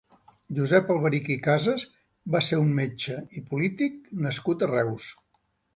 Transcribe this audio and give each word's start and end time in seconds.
Josep 0.59 0.87
Alberic 0.93 1.29
i 1.33 1.35
Cases 1.49 1.85
va 2.37 2.43
ser 2.49 2.61
un 2.65 2.75
metge 2.81 3.21
i 3.43 3.47
polític 3.53 4.05
nascut 4.27 4.65
a 4.69 4.77
Reus. 4.79 5.17